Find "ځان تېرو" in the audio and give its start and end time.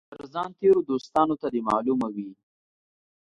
0.33-0.81